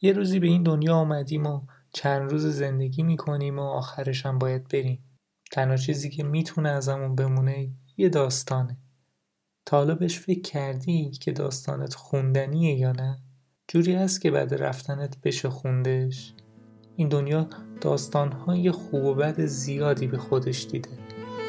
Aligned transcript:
یه 0.00 0.12
روزی 0.12 0.38
به 0.38 0.46
این 0.46 0.62
دنیا 0.62 0.94
آمدیم 0.94 1.46
و 1.46 1.60
چند 1.92 2.30
روز 2.30 2.46
زندگی 2.46 3.02
می‌کنیم 3.02 3.58
و 3.58 3.62
آخرش 3.62 4.26
هم 4.26 4.38
باید 4.38 4.68
بریم. 4.68 5.04
تنها 5.52 5.76
چیزی 5.76 6.10
که 6.10 6.24
می‌تونه 6.24 6.68
ازمون 6.68 7.14
بمونه 7.14 7.70
یه 7.96 8.08
داستانه. 8.08 8.76
تا 9.66 9.76
حالا 9.76 9.94
بهش 9.94 10.18
فکر 10.18 10.40
کردی 10.40 11.10
که 11.10 11.32
داستانت 11.32 11.94
خوندنیه 11.94 12.74
یا 12.74 12.92
نه؟ 12.92 13.18
جوری 13.68 13.94
هست 13.94 14.20
که 14.20 14.30
بعد 14.30 14.54
رفتنت 14.54 15.16
بشه 15.20 15.50
خوندش. 15.50 16.34
این 16.96 17.08
دنیا 17.08 17.48
داستانهای 17.80 18.70
خوب 18.70 19.04
و 19.04 19.14
بد 19.14 19.40
زیادی 19.44 20.06
به 20.06 20.18
خودش 20.18 20.66
دیده. 20.70 20.90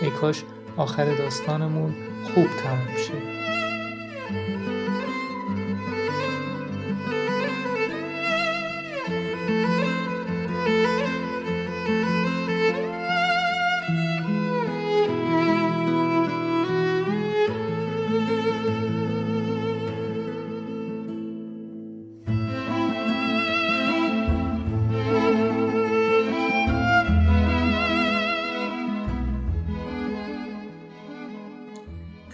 ای 0.01 0.09
کاش 0.09 0.43
آخر 0.77 1.17
داستانمون 1.17 1.93
خوب 2.23 2.47
تموم 2.63 2.97
شه. 2.97 3.60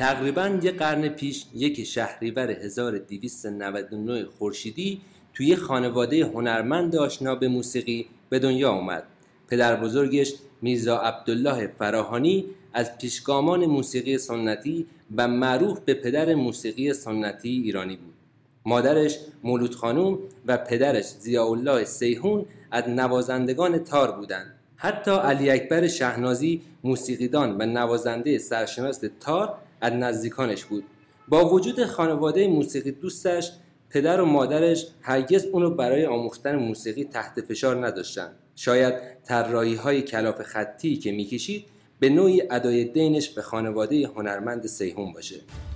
تقریبا 0.08 0.60
یه 0.64 0.72
قرن 0.72 1.10
پیش 1.10 1.46
یک 1.56 1.84
شهریور 1.84 2.52
1299 2.52 4.26
خورشیدی 4.26 5.02
توی 5.34 5.56
خانواده 5.56 6.26
هنرمند 6.26 6.96
آشنا 6.96 7.36
به 7.36 7.48
موسیقی 7.48 8.06
به 8.30 8.40
دنیا 8.40 8.70
آمد. 8.70 9.04
پدر 9.48 9.76
بزرگش 9.76 10.34
میرزا 10.62 10.98
عبدالله 10.98 11.72
فراهانی 11.80 12.46
از 12.74 12.98
پیشگامان 12.98 13.66
موسیقی 13.66 14.18
سنتی 14.18 14.86
و 15.16 15.28
معروف 15.28 15.80
به 15.80 15.94
پدر 15.94 16.36
موسیقی 16.36 16.94
سنتی 16.94 17.50
ایرانی 17.50 17.96
بود. 17.96 18.14
مادرش 18.66 19.20
مولود 19.44 19.76
خانوم 19.76 20.20
و 20.46 20.58
پدرش 20.58 21.06
زیاءالله 21.06 21.84
سیهون 21.84 22.46
از 22.72 22.90
نوازندگان 22.90 23.80
تار 23.80 24.12
بودند. 24.12 24.54
حتی 24.76 25.12
علی 25.12 25.50
اکبر 25.50 25.88
شهنازی 25.88 26.62
موسیقیدان 26.84 27.58
و 27.60 27.66
نوازنده 27.66 28.38
سرشناس 28.38 29.04
تار 29.20 29.58
از 29.82 29.94
نزدیکانش 29.94 30.66
بود. 30.66 30.84
با 31.28 31.50
وجود 31.50 31.86
خانواده 31.86 32.48
موسیقی 32.48 32.92
دوستش 32.92 33.52
پدر 33.90 34.22
و 34.22 34.26
مادرش 34.26 34.88
هرگز 35.02 35.46
اونو 35.46 35.70
برای 35.70 36.06
آموختن 36.06 36.56
موسیقی 36.56 37.04
تحت 37.04 37.42
فشار 37.42 37.88
نداشتن. 37.88 38.32
شاید 38.56 38.94
طراحی 39.24 39.76
های 39.76 40.02
کلاف 40.02 40.42
خطی 40.42 40.96
که 40.96 41.12
می‌کشید 41.12 41.66
به 42.00 42.10
نوعی 42.10 42.44
ادای 42.52 42.84
دینش 42.84 43.30
به 43.30 43.42
خانواده 43.42 44.08
هنرمند 44.08 44.66
سیهون 44.66 45.14
باشه. 45.14 45.36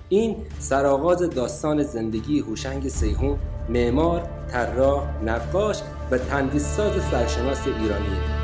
این 0.10 0.36
سرآغاز 0.60 1.30
داستان 1.30 1.84
زندگی 1.84 2.40
هوشنگ 2.40 2.88
سیهون 2.88 3.40
معمار، 3.70 4.30
طراح، 4.52 5.24
نقاش 5.24 5.82
و 6.12 6.18
تندیساز 6.18 7.04
سرشناس 7.12 7.68
ایرانیه 7.68 8.41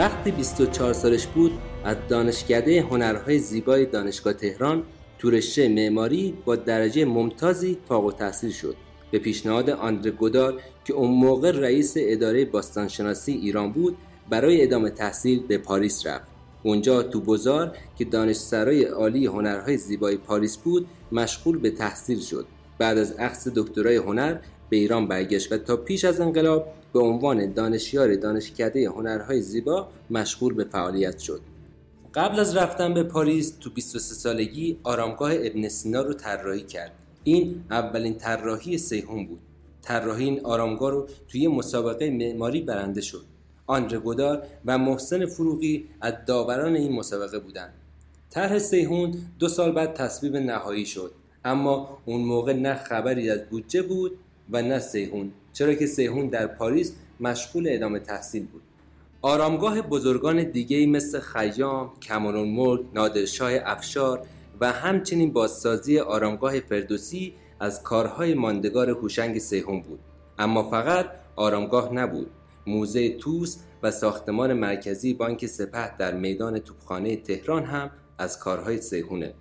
وقتی 0.00 0.30
24 0.30 0.92
سالش 0.92 1.26
بود 1.26 1.52
از 1.84 1.96
دانشکده 2.08 2.82
هنرهای 2.82 3.38
زیبای 3.38 3.86
دانشگاه 3.86 4.32
تهران 4.32 4.82
تو 5.18 5.30
رشته 5.30 5.68
معماری 5.68 6.34
با 6.44 6.56
درجه 6.56 7.04
ممتازی 7.04 7.78
فاق 7.88 8.04
و 8.04 8.12
تحصیل 8.12 8.50
شد. 8.50 8.76
به 9.10 9.18
پیشنهاد 9.18 9.70
آندره 9.70 10.10
گودار 10.10 10.60
که 10.84 10.92
اون 10.92 11.10
موقع 11.10 11.50
رئیس 11.50 11.94
اداره 11.96 12.44
باستانشناسی 12.44 13.32
ایران 13.32 13.72
بود 13.72 13.96
برای 14.30 14.62
ادامه 14.62 14.90
تحصیل 14.90 15.46
به 15.46 15.58
پاریس 15.58 16.06
رفت. 16.06 16.28
اونجا 16.62 17.02
تو 17.02 17.20
بزار 17.20 17.76
که 17.98 18.04
دانشسرای 18.04 18.84
عالی 18.84 19.26
هنرهای 19.26 19.76
زیبای 19.76 20.16
پاریس 20.16 20.56
بود 20.56 20.86
مشغول 21.12 21.58
به 21.58 21.70
تحصیل 21.70 22.20
شد. 22.20 22.46
بعد 22.78 22.98
از 22.98 23.14
اخذ 23.18 23.48
دکترای 23.56 23.96
هنر 23.96 24.36
به 24.70 24.76
ایران 24.76 25.08
برگشت 25.08 25.52
و 25.52 25.58
تا 25.58 25.76
پیش 25.76 26.04
از 26.04 26.20
انقلاب 26.20 26.66
به 26.92 27.00
عنوان 27.00 27.52
دانشیار 27.52 28.14
دانشکده 28.14 28.88
هنرهای 28.88 29.42
زیبا 29.42 29.88
مشغول 30.10 30.54
به 30.54 30.64
فعالیت 30.64 31.18
شد. 31.18 31.40
قبل 32.14 32.40
از 32.40 32.56
رفتن 32.56 32.94
به 32.94 33.02
پاریس 33.02 33.50
تو 33.60 33.70
23 33.70 34.14
سالگی 34.14 34.78
آرامگاه 34.82 35.32
ابن 35.34 35.68
سینا 35.68 36.02
رو 36.02 36.12
طراحی 36.12 36.62
کرد. 36.62 36.92
این 37.24 37.64
اولین 37.70 38.14
طراحی 38.14 38.78
سیهون 38.78 39.26
بود. 39.26 39.40
طراحی 39.82 40.24
این 40.24 40.40
آرامگاه 40.40 40.90
رو 40.90 41.08
توی 41.28 41.48
مسابقه 41.48 42.10
معماری 42.10 42.60
برنده 42.60 43.00
شد. 43.00 43.24
آندره 43.66 43.98
گودار 43.98 44.42
و 44.64 44.78
محسن 44.78 45.26
فروغی 45.26 45.88
از 46.00 46.14
داوران 46.26 46.76
این 46.76 46.92
مسابقه 46.92 47.38
بودند. 47.38 47.72
طرح 48.30 48.58
سیهون 48.58 49.14
دو 49.38 49.48
سال 49.48 49.72
بعد 49.72 49.94
تصویب 49.94 50.36
نهایی 50.36 50.86
شد 50.86 51.12
اما 51.44 51.98
اون 52.04 52.20
موقع 52.20 52.52
نه 52.52 52.74
خبری 52.74 53.30
از 53.30 53.40
بودجه 53.50 53.82
بود 53.82 54.18
و 54.52 54.62
نه 54.62 54.78
سیهون. 54.78 55.32
چرا 55.52 55.74
که 55.74 55.86
سیهون 55.86 56.28
در 56.28 56.46
پاریس 56.46 56.92
مشغول 57.20 57.68
ادامه 57.70 57.98
تحصیل 57.98 58.46
بود. 58.46 58.62
آرامگاه 59.22 59.82
بزرگان 59.82 60.42
دیگه 60.42 60.86
مثل 60.86 61.20
خیام، 61.20 61.90
کمرون 62.02 62.48
ملک، 62.48 62.80
نادرشاه 62.94 63.52
افشار 63.64 64.26
و 64.60 64.72
همچنین 64.72 65.32
بازسازی 65.32 65.98
آرامگاه 65.98 66.60
فردوسی 66.60 67.34
از 67.60 67.82
کارهای 67.82 68.34
ماندگار 68.34 68.90
هوشنگ 68.90 69.38
سیهون 69.38 69.80
بود. 69.80 69.98
اما 70.38 70.70
فقط 70.70 71.06
آرامگاه 71.36 71.94
نبود. 71.94 72.30
موزه 72.66 73.16
توس 73.16 73.56
و 73.82 73.90
ساختمان 73.90 74.52
مرکزی 74.52 75.14
بانک 75.14 75.46
سپه 75.46 75.96
در 75.96 76.14
میدان 76.14 76.58
توپخانه 76.58 77.16
تهران 77.16 77.64
هم 77.64 77.90
از 78.18 78.38
کارهای 78.38 78.80
سیهونه. 78.80 79.34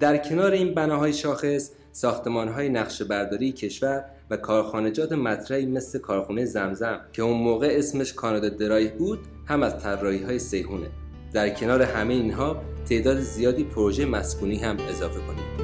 در 0.00 0.18
کنار 0.18 0.52
این 0.52 0.74
بناهای 0.74 1.12
شاخص 1.12 1.70
ساختمانهای 2.00 2.68
نقشه 2.68 3.04
برداری 3.04 3.52
کشور 3.52 4.04
و 4.30 4.36
کارخانجات 4.36 5.12
مطرحی 5.12 5.66
مثل 5.66 5.98
کارخونه 5.98 6.44
زمزم 6.44 7.00
که 7.12 7.22
اون 7.22 7.42
موقع 7.42 7.68
اسمش 7.78 8.12
کانادا 8.12 8.48
درای 8.48 8.88
بود 8.88 9.18
هم 9.46 9.62
از 9.62 9.82
طراحی 9.82 10.22
های 10.22 10.38
سیهونه 10.38 10.90
در 11.32 11.50
کنار 11.50 11.82
همه 11.82 12.14
اینها 12.14 12.62
تعداد 12.88 13.20
زیادی 13.20 13.64
پروژه 13.64 14.06
مسکونی 14.06 14.56
هم 14.56 14.76
اضافه 14.88 15.20
کنید 15.20 15.57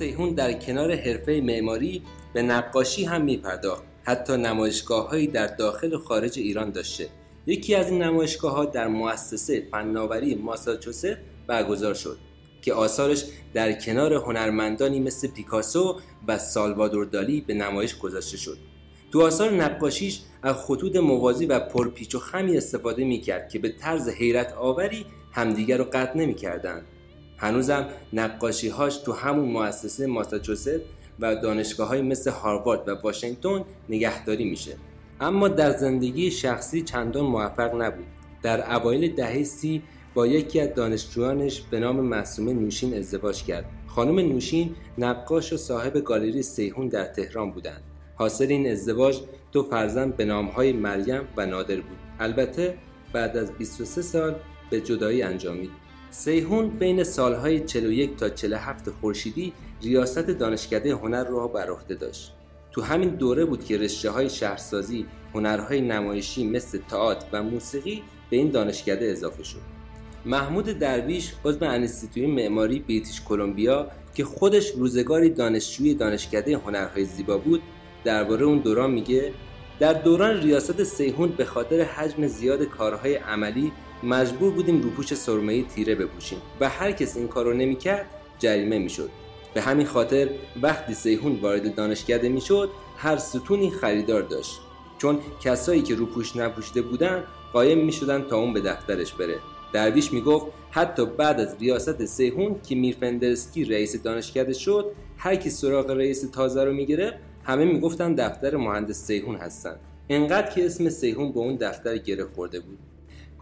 سیهون 0.00 0.34
در 0.34 0.52
کنار 0.52 0.96
حرفه 0.96 1.40
معماری 1.44 2.02
به 2.32 2.42
نقاشی 2.42 3.04
هم 3.04 3.22
میپرداخت. 3.22 3.82
حتی 4.02 4.36
نمایشگاههایی 4.36 5.26
در 5.26 5.46
داخل 5.46 5.92
و 5.92 5.98
خارج 5.98 6.38
ایران 6.38 6.70
داشته. 6.70 7.08
یکی 7.46 7.74
از 7.74 7.90
این 7.90 8.02
نمایشگاه 8.02 8.52
ها 8.52 8.64
در 8.64 8.88
مؤسسه 8.88 9.62
فناوری 9.70 10.34
ماساچوست 10.34 11.06
برگزار 11.46 11.94
شد 11.94 12.18
که 12.62 12.74
آثارش 12.74 13.24
در 13.54 13.72
کنار 13.72 14.14
هنرمندانی 14.14 15.00
مثل 15.00 15.28
پیکاسو 15.28 16.00
و 16.28 16.38
سالوادور 16.38 17.04
دالی 17.04 17.40
به 17.40 17.54
نمایش 17.54 17.98
گذاشته 17.98 18.36
شد. 18.36 18.58
تو 19.12 19.22
آثار 19.22 19.50
نقاشیش 19.50 20.20
از 20.42 20.56
خطوط 20.56 20.96
موازی 20.96 21.46
و 21.46 21.60
پرپیچ 21.60 22.14
و 22.14 22.18
خمی 22.18 22.56
استفاده 22.56 23.04
می‌کرد 23.04 23.48
که 23.48 23.58
به 23.58 23.68
طرز 23.68 24.08
حیرت 24.08 24.52
آوری 24.52 25.06
همدیگر 25.32 25.76
رو 25.76 25.84
قطع 25.84 26.18
نمی‌کردند. 26.18 26.86
هنوزم 27.40 27.86
نقاشیهاش 28.12 28.96
تو 28.96 29.12
همون 29.12 29.48
مؤسسه 29.48 30.06
ماساچوست 30.06 30.80
و 31.20 31.36
دانشگاه 31.36 31.88
های 31.88 32.02
مثل 32.02 32.30
هاروارد 32.30 32.88
و 32.88 32.94
واشنگتن 32.94 33.64
نگهداری 33.88 34.44
میشه. 34.44 34.76
اما 35.20 35.48
در 35.48 35.70
زندگی 35.70 36.30
شخصی 36.30 36.82
چندان 36.82 37.24
موفق 37.24 37.82
نبود. 37.82 38.06
در 38.42 38.76
اوایل 38.76 39.14
دهه 39.14 39.42
سی 39.44 39.82
با 40.14 40.26
یکی 40.26 40.60
از 40.60 40.74
دانشجویانش 40.74 41.60
به 41.60 41.80
نام 41.80 42.00
معصومه 42.00 42.52
نوشین 42.52 42.98
ازدواج 42.98 43.44
کرد. 43.44 43.64
خانم 43.86 44.18
نوشین 44.18 44.74
نقاش 44.98 45.52
و 45.52 45.56
صاحب 45.56 45.96
گالری 45.96 46.42
سیهون 46.42 46.88
در 46.88 47.04
تهران 47.04 47.50
بودند. 47.50 47.82
حاصل 48.14 48.46
این 48.48 48.70
ازدواج 48.70 49.20
دو 49.52 49.62
فرزند 49.62 50.16
به 50.16 50.24
نامهای 50.24 50.72
مریم 50.72 51.28
و 51.36 51.46
نادر 51.46 51.76
بود. 51.76 51.98
البته 52.20 52.74
بعد 53.12 53.36
از 53.36 53.52
23 53.52 54.02
سال 54.02 54.34
به 54.70 54.80
جدایی 54.80 55.22
انجامید. 55.22 55.70
سیهون 56.10 56.68
بین 56.68 57.04
سالهای 57.04 57.60
41 57.60 58.16
تا 58.16 58.28
47 58.28 58.90
خورشیدی 58.90 59.52
ریاست 59.82 60.26
دانشکده 60.26 60.94
هنر 60.94 61.24
را 61.24 61.48
بر 61.48 61.70
عهده 61.70 61.94
داشت. 61.94 62.32
تو 62.72 62.82
همین 62.82 63.08
دوره 63.08 63.44
بود 63.44 63.64
که 63.64 63.78
رشته 63.78 64.10
های 64.10 64.30
شهرسازی 64.30 65.06
هنرهای 65.34 65.80
نمایشی 65.80 66.46
مثل 66.46 66.78
تئاتر 66.88 67.26
و 67.32 67.42
موسیقی 67.42 68.02
به 68.30 68.36
این 68.36 68.50
دانشکده 68.50 69.10
اضافه 69.10 69.42
شد. 69.42 69.80
محمود 70.24 70.64
درویش 70.64 71.32
عضو 71.44 71.64
انستیتوی 71.64 72.26
معماری 72.26 72.78
بریتیش 72.78 73.22
کلمبیا 73.22 73.90
که 74.14 74.24
خودش 74.24 74.70
روزگاری 74.70 75.30
دانشجوی 75.30 75.94
دانشکده 75.94 76.56
هنرهای 76.56 77.04
زیبا 77.04 77.38
بود 77.38 77.62
درباره 78.04 78.44
اون 78.44 78.58
دوران 78.58 78.90
میگه 78.90 79.32
در 79.78 79.92
دوران 79.92 80.36
ریاست 80.40 80.82
سیهون 80.82 81.28
به 81.28 81.44
خاطر 81.44 81.82
حجم 81.82 82.26
زیاد 82.26 82.62
کارهای 82.62 83.14
عملی 83.14 83.72
مجبور 84.02 84.50
بودیم 84.50 84.82
روپوش 84.82 85.14
سرمه‌ای 85.14 85.62
تیره 85.62 85.94
بپوشیم 85.94 86.38
و 86.60 86.68
هر 86.68 86.92
کس 86.92 87.16
این 87.16 87.28
کارو 87.28 87.54
نمی‌کرد 87.54 88.06
جریمه 88.38 88.78
می‌شد. 88.78 89.10
به 89.54 89.60
همین 89.60 89.86
خاطر 89.86 90.28
وقتی 90.62 90.94
سیهون 90.94 91.36
وارد 91.40 91.74
دانشکده 91.74 92.28
می‌شد 92.28 92.70
هر 92.96 93.16
ستونی 93.16 93.70
خریدار 93.70 94.22
داشت. 94.22 94.60
چون 94.98 95.18
کسایی 95.44 95.82
که 95.82 95.94
روپوش 95.94 96.36
نپوشیده 96.36 96.82
بودن 96.82 97.24
قایم 97.52 97.84
می‌شدن 97.84 98.22
تا 98.22 98.36
اون 98.36 98.52
به 98.52 98.60
دفترش 98.60 99.12
بره. 99.12 99.38
درویش 99.72 100.12
می‌گفت 100.12 100.46
حتی 100.70 101.06
بعد 101.06 101.40
از 101.40 101.56
ریاست 101.60 102.04
سیهون 102.04 102.56
که 102.68 102.74
میرفندرسکی 102.74 103.64
رئیس 103.64 104.02
دانشکده 104.02 104.52
شد 104.52 104.92
هر 105.16 105.36
کی 105.36 105.50
سراغ 105.50 105.90
رئیس 105.90 106.30
تازه 106.32 106.64
رو 106.64 106.72
می‌گرفت 106.72 107.16
همه 107.44 107.64
می‌گفتن 107.64 108.14
دفتر 108.14 108.56
مهندس 108.56 109.06
سیحون 109.06 109.36
هستن. 109.36 109.76
انقدر 110.08 110.50
که 110.50 110.66
اسم 110.66 110.88
سیحون 110.88 111.32
به 111.32 111.40
اون 111.40 111.56
دفتر 111.56 111.98
گره 111.98 112.24
خورده 112.24 112.60
بود. 112.60 112.78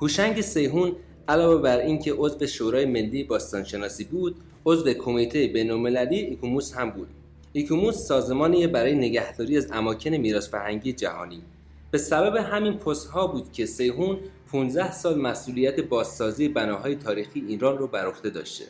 هوشنگ 0.00 0.40
سیحون 0.40 0.96
علاوه 1.28 1.62
بر 1.62 1.78
اینکه 1.78 2.12
عضو 2.12 2.46
شورای 2.46 2.86
ملی 2.86 3.24
باستانشناسی 3.24 4.04
بود 4.04 4.36
عضو 4.66 4.92
کمیته 4.92 5.46
بینالمللی 5.46 6.16
ایکوموس 6.16 6.74
هم 6.74 6.90
بود. 6.90 7.08
ایکوموس 7.52 7.94
سازمانی 7.94 8.66
برای 8.66 8.94
نگهداری 8.94 9.56
از 9.56 9.72
اماکن 9.72 10.10
میراث 10.10 10.48
فرهنگی 10.48 10.92
جهانی. 10.92 11.42
به 11.90 11.98
سبب 11.98 12.36
همین 12.36 12.72
پست 12.72 13.08
ها 13.08 13.26
بود 13.26 13.52
که 13.52 13.66
سیحون 13.66 14.18
15 14.52 14.92
سال 14.92 15.20
مسئولیت 15.20 15.80
بازسازی 15.80 16.48
بناهای 16.48 16.94
تاریخی 16.94 17.44
ایران 17.48 17.78
رو 17.78 17.86
بر 17.86 18.06
عهده 18.06 18.30
داشته. 18.30 18.64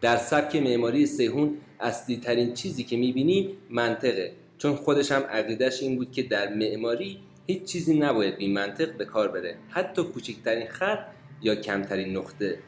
در 0.00 0.16
سبک 0.16 0.56
معماری 0.56 1.06
سیهون 1.06 1.56
اصلی 1.80 2.16
ترین 2.16 2.54
چیزی 2.54 2.84
که 2.84 2.96
می‌بینیم 2.96 3.50
منطقه 3.70 4.32
چون 4.58 4.74
خودش 4.74 5.12
هم 5.12 5.22
عقیدش 5.22 5.82
این 5.82 5.96
بود 5.96 6.12
که 6.12 6.22
در 6.22 6.54
معماری 6.54 7.18
هیچ 7.50 7.64
چیزی 7.64 7.98
نباید 7.98 8.36
بی 8.36 8.52
منطق 8.52 8.96
به 8.96 9.04
کار 9.04 9.28
بره. 9.28 9.56
حتی 9.68 10.02
کوچکترین 10.02 10.66
خط 10.68 10.98
یا 11.42 11.54
کمترین 11.54 12.16
نقطه. 12.16 12.58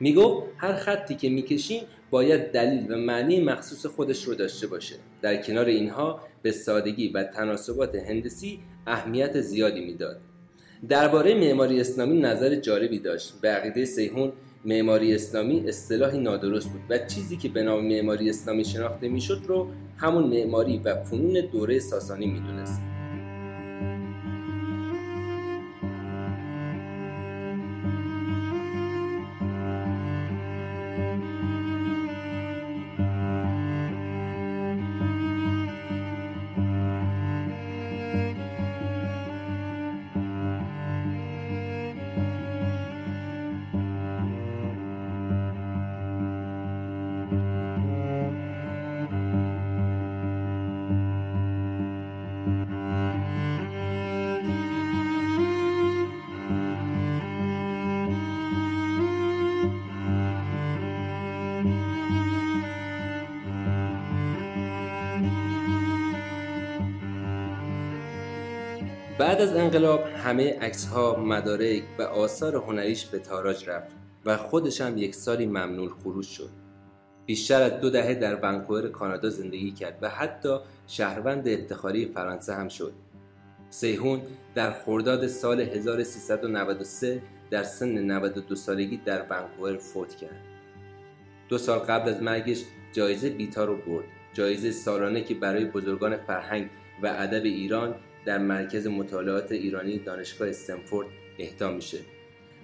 می‌گفت 0.00 0.46
هر 0.56 0.74
خطی 0.74 1.14
که 1.14 1.28
می‌کشیم 1.28 1.82
باید 2.10 2.52
دلیل 2.52 2.92
و 2.92 2.96
معنی 2.96 3.40
مخصوص 3.40 3.86
خودش 3.86 4.24
رو 4.24 4.34
داشته 4.34 4.66
باشه. 4.66 4.94
در 5.22 5.36
کنار 5.36 5.66
اینها 5.66 6.20
به 6.42 6.52
سادگی 6.52 7.08
و 7.08 7.24
تناسبات 7.24 7.94
هندسی 7.94 8.60
اهمیت 8.86 9.40
زیادی 9.40 9.84
می‌داد. 9.84 10.20
درباره 10.88 11.34
معماری 11.34 11.80
اسلامی 11.80 12.20
نظر 12.20 12.54
جالبی 12.54 12.98
داشت. 12.98 13.34
به 13.40 13.48
عقیده 13.48 13.84
سیهون 13.84 14.32
معماری 14.64 15.14
اسلامی 15.14 15.68
اصطلاحی 15.68 16.18
نادرست 16.18 16.68
بود 16.68 16.80
و 16.90 16.98
چیزی 16.98 17.36
که 17.36 17.48
به 17.48 17.62
نام 17.62 17.86
معماری 17.86 18.30
اسلامی 18.30 18.64
شناخته 18.64 19.08
می‌شد 19.08 19.42
رو 19.46 19.68
همون 19.96 20.24
معماری 20.24 20.78
و 20.78 21.04
فنون 21.04 21.48
دوره 21.52 21.78
ساسانی 21.78 22.26
می‌دونست. 22.26 22.95
بعد 69.18 69.40
از 69.40 69.56
انقلاب 69.56 70.06
همه 70.06 70.58
عکس 70.58 70.86
ها 70.86 71.16
مدارک 71.16 71.82
و 71.98 72.02
آثار 72.02 72.56
هنریش 72.56 73.06
به 73.06 73.18
تاراج 73.18 73.68
رفت 73.68 73.92
و 74.24 74.36
خودش 74.36 74.80
هم 74.80 74.98
یک 74.98 75.14
سالی 75.14 75.46
ممنون 75.46 75.88
خروج 75.88 76.26
شد. 76.26 76.50
بیشتر 77.26 77.62
از 77.62 77.80
دو 77.80 77.90
دهه 77.90 78.14
در 78.14 78.38
ونکوور 78.42 78.88
کانادا 78.88 79.30
زندگی 79.30 79.70
کرد 79.70 79.98
و 80.02 80.08
حتی 80.08 80.58
شهروند 80.86 81.48
افتخاری 81.48 82.06
فرانسه 82.06 82.54
هم 82.54 82.68
شد. 82.68 82.92
سیهون 83.70 84.20
در 84.54 84.72
خرداد 84.72 85.26
سال 85.26 85.60
1393 85.60 87.22
در 87.50 87.62
سن 87.62 87.88
92 87.88 88.54
سالگی 88.54 88.96
در 88.96 89.22
ونکوور 89.30 89.76
فوت 89.76 90.16
کرد. 90.16 90.40
دو 91.48 91.58
سال 91.58 91.78
قبل 91.78 92.08
از 92.08 92.22
مرگش 92.22 92.62
جایزه 92.92 93.30
بیتا 93.30 93.64
رو 93.64 93.76
برد. 93.76 94.04
جایزه 94.32 94.70
سالانه 94.70 95.24
که 95.24 95.34
برای 95.34 95.64
بزرگان 95.64 96.16
فرهنگ 96.16 96.70
و 97.02 97.06
ادب 97.06 97.44
ایران 97.44 97.94
در 98.26 98.38
مرکز 98.38 98.86
مطالعات 98.86 99.52
ایرانی 99.52 99.98
دانشگاه 99.98 100.48
استنفورد 100.48 101.08
اهدا 101.38 101.70
میشه. 101.70 101.98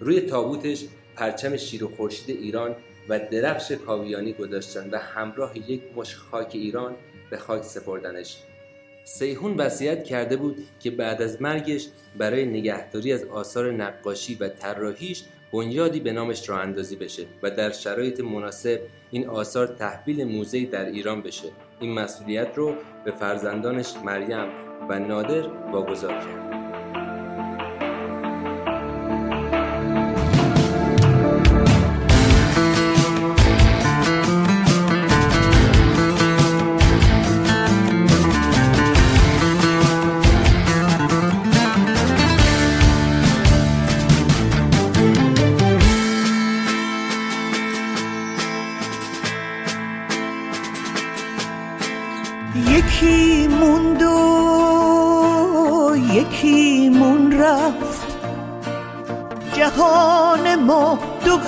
روی 0.00 0.20
تابوتش 0.20 0.84
پرچم 1.16 1.56
شیر 1.56 1.84
و 1.84 1.88
خورشید 1.88 2.36
ایران 2.36 2.76
و 3.08 3.18
درفش 3.18 3.72
کاویانی 3.72 4.32
گذاشتن 4.32 4.90
و 4.90 4.98
همراه 4.98 5.70
یک 5.70 5.82
مش 5.96 6.16
خاک 6.16 6.50
ایران 6.52 6.96
به 7.30 7.36
خاک 7.36 7.62
سپردنش. 7.62 8.38
سیهون 9.04 9.56
وصیت 9.56 10.04
کرده 10.04 10.36
بود 10.36 10.56
که 10.80 10.90
بعد 10.90 11.22
از 11.22 11.42
مرگش 11.42 11.88
برای 12.18 12.46
نگهداری 12.46 13.12
از 13.12 13.24
آثار 13.24 13.72
نقاشی 13.72 14.34
و 14.34 14.48
طراحیش 14.48 15.24
بنیادی 15.52 16.00
به 16.00 16.12
نامش 16.12 16.48
راه 16.48 16.60
اندازی 16.60 16.96
بشه 16.96 17.26
و 17.42 17.50
در 17.50 17.70
شرایط 17.70 18.20
مناسب 18.20 18.80
این 19.10 19.28
آثار 19.28 19.66
تحویل 19.66 20.24
موزه 20.24 20.66
در 20.66 20.84
ایران 20.84 21.22
بشه. 21.22 21.48
این 21.80 21.92
مسئولیت 21.92 22.48
رو 22.56 22.74
به 23.04 23.10
فرزندانش 23.10 23.92
مریم 24.04 24.71
و 24.88 24.98
نادر 24.98 25.48
واگذار 25.72 26.12
کرد. 26.12 26.61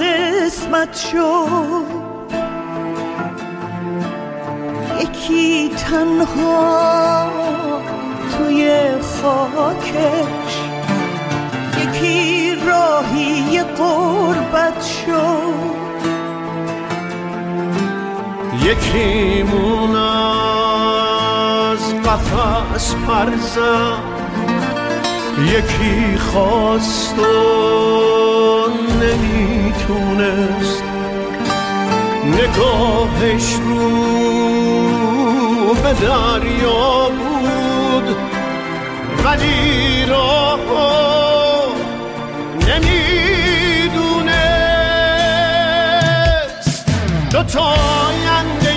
قسمت 0.00 0.96
شد. 0.96 2.04
یکی 5.00 5.68
تنها 5.68 7.26
توی 8.38 8.70
خاکش. 9.22 10.54
یکی 11.82 12.54
راهی 12.54 13.62
قربت 13.62 14.82
شد. 14.82 15.84
یکی 18.64 19.42
مون 19.42 19.96
از 19.96 21.94
قفص 21.94 22.94
پرزم 22.94 24.02
یکی 25.42 26.18
خواست 26.18 27.18
و 27.18 28.43
نمی‌تونست. 29.02 30.82
نگاهش 32.26 33.52
رو 33.52 33.94
به 35.74 35.92
دریا 35.92 37.08
بود. 37.08 38.16
ولی 39.24 40.06
راه 40.06 40.58
نمی‌دونست. 42.68 43.64
دو 47.30 47.42
تاینده 47.42 48.72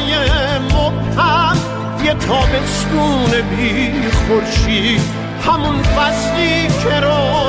مبهم 0.59 1.57
یه 2.05 2.13
تابستون 2.13 3.31
بی 3.41 3.91
خورشید. 4.12 5.01
همون 5.47 5.83
فصلی 5.83 6.67
که 6.67 7.00
رو 7.00 7.47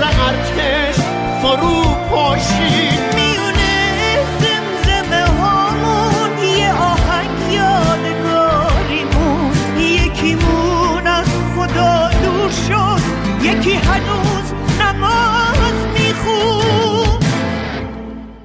ارتش 0.00 0.96
فرو 1.42 1.82
پاشید 2.10 3.00
میونه 3.14 4.18
زمزمه 4.40 5.24
هامون 5.40 6.38
یه 6.58 6.72
آهنگ 6.72 7.52
یادگاریمون. 7.52 9.52
یکیمون 9.78 11.06
از 11.06 11.26
خدا 11.56 12.08
دور 12.08 12.50
شد 12.68 13.02
یکی 13.42 13.74
هنوز 13.74 14.52
نماز 14.80 15.78
میخون. 15.94 17.18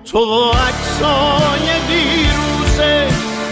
تو 0.06 0.52
عکسای 0.52 1.68
دیروزه 1.88 3.08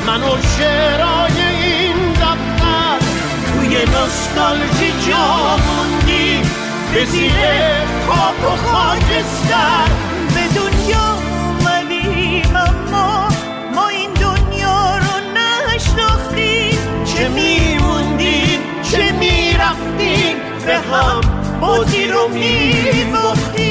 من 0.08 0.24
و 0.24 0.38
شعرای 0.58 1.40
این 1.64 2.14
دفتر. 2.14 3.00
توی 3.48 3.78
نستالژی 3.78 4.92
جا 5.08 5.58
موندی 5.58 6.42
به 6.94 7.02
زیر 7.06 7.75
خاک 8.08 8.40
و 8.44 8.56
خاکستر. 8.56 9.88
به 10.36 10.44
دنیا 10.56 11.08
اومدیم 11.60 12.56
اما 12.56 13.28
ما 13.76 13.88
این 13.88 14.12
دنیا 14.14 14.98
رو 14.98 15.14
نشناختیم. 15.36 16.78
چه 17.06 17.30
میموندیم 17.30 18.60
چه 18.92 19.12
می‌رفتیم 19.12 20.36
به 20.66 20.78
هم 20.78 21.22
بازی 21.62 22.08
رو 22.08 22.28
میباختیم. 22.28 23.66